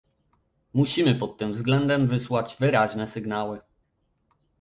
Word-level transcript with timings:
Musimy 0.73 1.15
pod 1.15 1.37
tym 1.37 1.53
względem 1.53 2.07
wysłać 2.07 2.57
wyraźne 2.59 3.07
sygnały 3.07 3.59